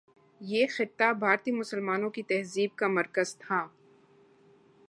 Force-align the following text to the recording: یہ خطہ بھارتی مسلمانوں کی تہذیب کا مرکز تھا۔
یہ 0.41 0.65
خطہ 0.77 1.13
بھارتی 1.19 1.51
مسلمانوں 1.51 2.09
کی 2.09 2.23
تہذیب 2.23 2.75
کا 2.75 2.87
مرکز 2.87 3.37
تھا۔ 3.37 3.67